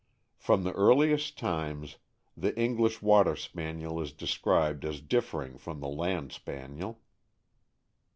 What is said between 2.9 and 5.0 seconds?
Water Spaniel is de scribed as